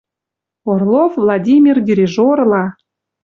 Орлов 0.71 1.15
Владимир 1.17 1.79
дирижерла 1.81 2.65